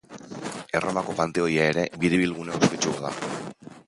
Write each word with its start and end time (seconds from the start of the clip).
Erromako 0.79 1.13
Panteoia 1.19 1.67
ere 1.73 1.83
biribilgune 2.05 2.57
ospetsua 2.61 3.05
da. 3.07 3.13